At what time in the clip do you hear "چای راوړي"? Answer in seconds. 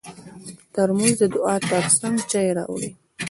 2.31-2.89